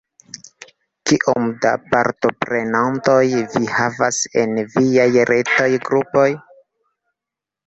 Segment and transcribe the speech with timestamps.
[1.09, 6.27] Kiom da partoprenantoj vi havas en viaj retaj grupoj?